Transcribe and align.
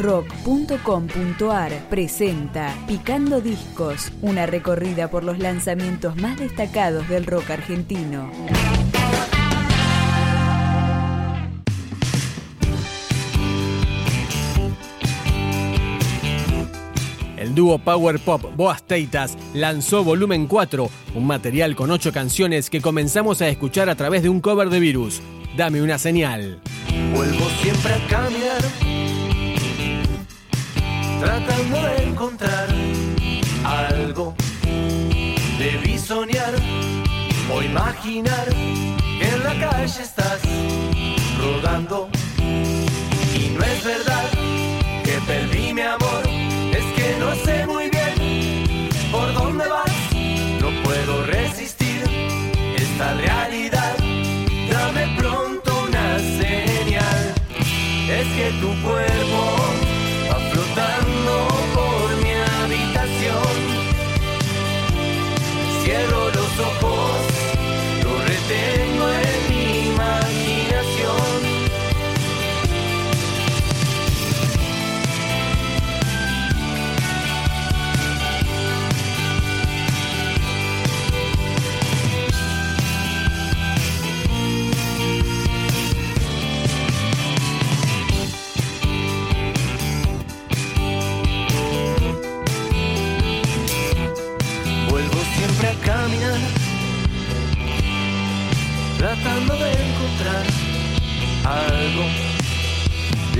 rock.com.ar 0.00 1.72
presenta 1.90 2.74
Picando 2.86 3.40
Discos, 3.40 4.10
una 4.22 4.46
recorrida 4.46 5.10
por 5.10 5.24
los 5.24 5.38
lanzamientos 5.38 6.16
más 6.16 6.38
destacados 6.38 7.08
del 7.08 7.26
rock 7.26 7.50
argentino. 7.50 8.30
El 17.36 17.54
dúo 17.54 17.78
Power 17.78 18.18
Pop 18.20 18.54
Boas 18.56 18.82
Teitas 18.82 19.36
lanzó 19.54 20.04
Volumen 20.04 20.46
4, 20.46 20.90
un 21.14 21.26
material 21.26 21.74
con 21.74 21.90
ocho 21.90 22.12
canciones 22.12 22.70
que 22.70 22.80
comenzamos 22.80 23.42
a 23.42 23.48
escuchar 23.48 23.90
a 23.90 23.96
través 23.96 24.22
de 24.22 24.28
un 24.28 24.40
cover 24.40 24.70
de 24.70 24.80
Virus. 24.80 25.20
Dame 25.56 25.82
una 25.82 25.98
señal. 25.98 26.60
Vuelvo 27.12 27.46
siempre 27.60 27.94
a 27.94 28.06
caminar, 28.08 28.62
tratando 31.20 31.82
de 31.82 32.04
encontrar 32.04 32.68
algo. 33.64 34.34
Debí 35.58 35.98
soñar 35.98 36.54
o 37.52 37.62
imaginar 37.62 38.48
que 38.48 39.28
en 39.28 39.44
la 39.44 39.54
calle 39.68 40.02
estás 40.02 40.40
rodando. 41.38 42.08
Y 42.38 43.50
no 43.50 43.64
es 43.64 43.84
verdad 43.84 44.28
que 45.04 45.20
perdí 45.26 45.74
mi 45.74 45.82
amor, 45.82 46.22
es 46.72 46.86
que 46.96 47.16
no 47.18 47.34
sé 47.44 47.66
muy 47.66 47.90
bien 47.90 48.88
por 49.12 49.32
dónde 49.34 49.68
vas. 49.68 49.92
No 50.62 50.68
puedo 50.82 51.24
resistir 51.26 52.02
esta 52.76 53.12
realidad. 53.14 53.94
Dame 54.70 55.16
pronto 55.18 55.84
una 55.86 56.18
señal. 56.18 57.34
Es 58.08 58.26
que 58.36 58.52
tu 58.60 58.68
cuerpo 58.82 59.09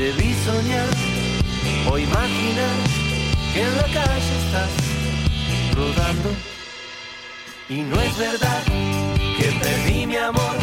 Debí 0.01 0.33
soñar 0.47 0.89
o 1.91 1.99
imaginar 1.99 2.77
que 3.53 3.61
en 3.61 3.77
la 3.77 3.83
calle 3.83 4.33
estás 4.45 4.73
rodando. 5.77 6.31
Y 7.69 7.83
no 7.83 8.01
es 8.01 8.17
verdad 8.17 8.63
que 9.37 9.45
perdí 9.63 10.07
mi 10.07 10.17
amor, 10.17 10.57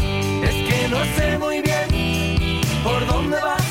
es 0.43 0.55
que 0.67 0.87
no 0.89 1.05
sé 1.15 1.37
muy 1.37 1.61
bien 1.61 2.61
por 2.83 3.05
dónde 3.05 3.37
vas. 3.39 3.67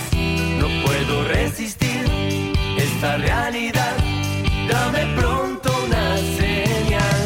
No 0.61 0.69
puedo 0.85 1.25
resistir 1.25 2.05
esta 2.79 3.17
realidad. 3.17 3.97
Dame 4.69 5.05
pronto 5.17 5.69
una 5.85 6.17
señal. 6.39 7.21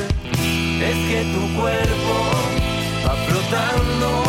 Es 0.80 0.96
que 1.10 1.20
tu 1.34 1.60
cuerpo 1.60 2.14
va 3.06 3.14
flotando 3.26 4.19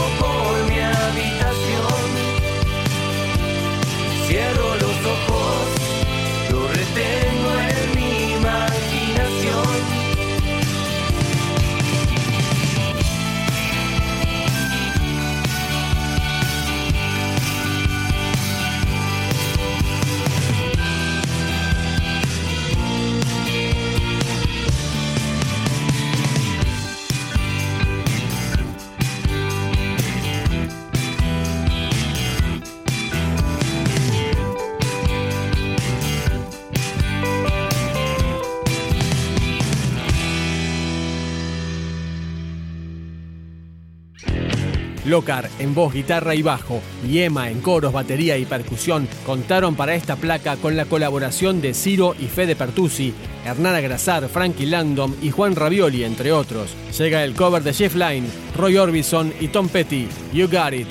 Locar 45.06 45.50
en 45.59 45.73
voz, 45.73 45.94
guitarra 45.94 46.35
y 46.35 46.41
bajo 46.41 46.81
y 47.07 47.19
Emma 47.19 47.50
en 47.50 47.62
coros, 47.62 47.94
batería 47.94 48.38
y 48.38 48.45
percusión 48.45 49.07
contaron 49.25 49.75
para 49.75 49.95
esta 49.95 50.16
placa 50.16 50.57
con 50.57 50.75
la 50.75 50.85
colaboración 50.85 51.62
de 51.62 51.73
Ciro 51.73 52.16
y 52.19 52.25
Fede 52.25 52.56
Pertusi, 52.56 53.13
Hernán 53.45 53.75
Agrasar, 53.75 54.29
Frankie 54.29 54.66
Landom 54.66 55.16
y 55.22 55.31
Juan 55.31 55.56
Ravioli, 55.56 56.03
entre 56.03 56.31
otros. 56.31 56.72
Llega 56.97 57.23
el 57.23 57.34
cover 57.34 57.63
de 57.63 57.73
Jeff 57.73 57.95
Lynne, 57.95 58.28
Roy 58.56 58.78
Orbison 58.78 59.34
y 59.39 59.47
Tom 59.47 59.69
Petty, 59.69 60.07
You 60.34 60.47
Got 60.47 60.73
It. 60.73 60.88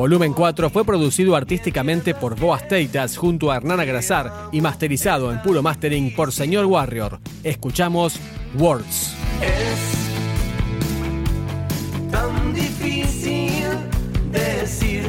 Volumen 0.00 0.32
4 0.32 0.70
fue 0.70 0.82
producido 0.82 1.36
artísticamente 1.36 2.14
por 2.14 2.34
Boas 2.34 2.66
Teitas 2.66 3.18
junto 3.18 3.52
a 3.52 3.58
Hernán 3.58 3.80
Agrasar 3.80 4.48
y 4.50 4.62
masterizado 4.62 5.30
en 5.30 5.42
puro 5.42 5.62
mastering 5.62 6.14
por 6.14 6.32
Señor 6.32 6.64
Warrior. 6.64 7.20
Escuchamos 7.44 8.18
Words. 8.58 9.14
Es 9.42 10.10
tan 12.10 12.54
difícil 12.54 13.62
decir 14.32 15.02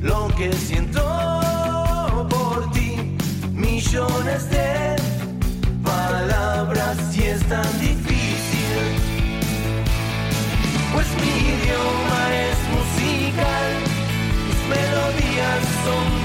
lo 0.00 0.28
que 0.36 0.52
siento 0.52 1.02
por 2.30 2.70
ti. 2.70 3.16
Millones 3.52 4.50
de 4.50 4.94
palabras 5.82 6.96
y 7.16 7.22
es 7.22 7.40
tan 7.48 7.80
difícil. 7.80 8.78
Pues 10.94 11.06
mi 11.16 11.64
idioma 11.64 12.07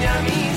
Miami. 0.04 0.53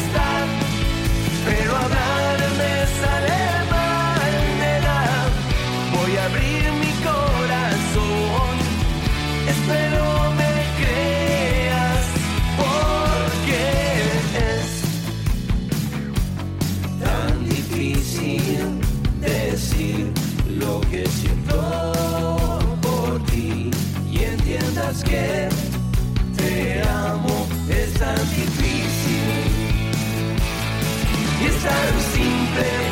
Tan 31.68 32.00
simple 32.12 32.87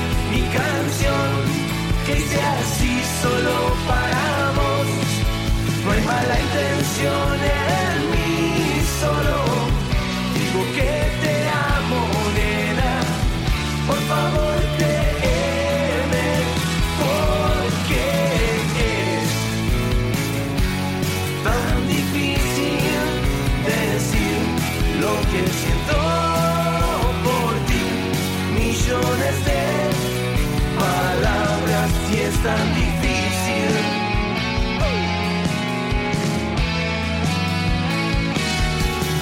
tan 32.45 32.75
difícil. 32.75 33.71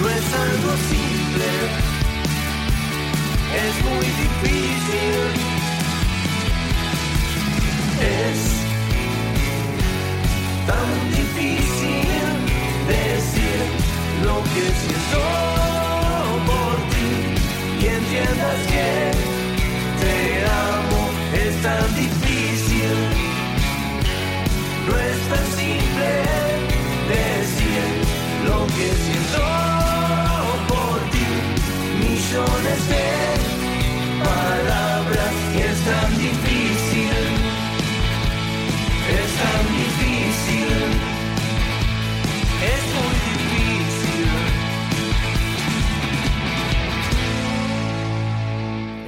No 0.01 0.09
es 0.09 0.27
algo 0.45 0.71
simple, 0.91 1.49
es 3.65 3.75
muy 3.87 4.07
difícil. 4.23 5.21
Es 8.27 8.39
tan 10.67 10.89
difícil 11.11 12.27
decir 12.89 13.59
lo 14.25 14.43
que 14.51 14.65
siento 14.81 15.42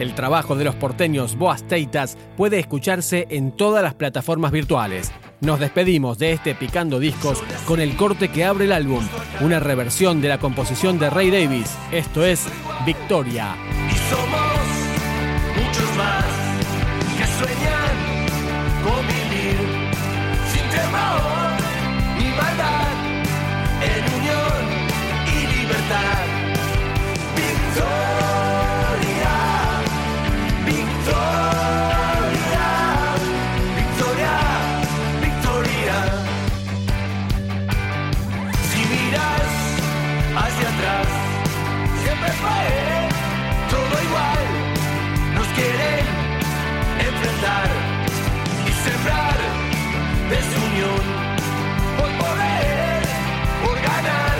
El 0.05 0.13
trabajo 0.13 0.55
de 0.55 0.65
los 0.65 0.75
porteños 0.75 1.35
Boas 1.35 1.63
Teitas 1.63 2.15
puede 2.37 2.59
escucharse 2.59 3.25
en 3.31 3.51
todas 3.51 3.81
las 3.81 3.95
plataformas 3.95 4.51
virtuales. 4.51 5.11
Nos 5.41 5.59
despedimos 5.59 6.19
de 6.19 6.33
este 6.33 6.53
Picando 6.53 6.99
Discos 6.99 7.41
con 7.65 7.79
el 7.79 7.95
corte 7.97 8.29
que 8.29 8.45
abre 8.45 8.65
el 8.65 8.71
álbum, 8.71 9.03
una 9.41 9.59
reversión 9.59 10.21
de 10.21 10.29
la 10.29 10.37
composición 10.37 10.99
de 10.99 11.09
Ray 11.09 11.31
Davis. 11.31 11.75
Esto 11.91 12.23
es 12.23 12.45
Victoria. 12.85 13.55
Y 13.89 13.95
somos 14.11 15.65
muchos 15.65 15.97
más 15.97 16.25
que 17.17 17.25
sueñan 17.43 17.95
y 47.35 48.71
sembrar 48.71 49.37
desunión 50.29 51.03
por 51.97 52.09
poder, 52.17 53.01
por 53.63 53.75
ganar 53.75 54.37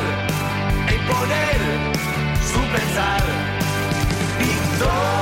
imponer 0.95 1.59
su 2.51 2.59
pensar. 2.73 3.23
Victoria, 4.39 5.14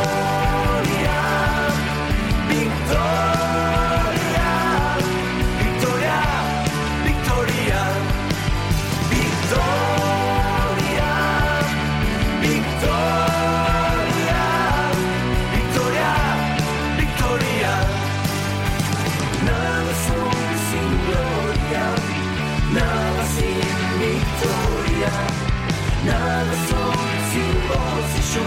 Siłą 27.34 27.82
z 28.10 28.34
sił, 28.34 28.42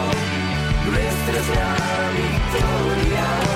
brystrys 0.84 1.48
nami, 1.48 1.56
la 1.56 2.10
victoria. 2.12 3.55